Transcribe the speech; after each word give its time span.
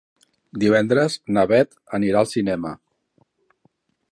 Divendres 0.61 1.17
na 1.37 1.43
Bet 1.51 1.77
anirà 1.99 2.25
al 2.25 2.31
cinema. 2.33 2.73